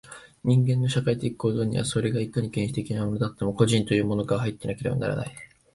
[0.43, 5.31] 人間の社会的構造には、それがいかに原始的なものであっても、個人というものが入っていなければならない。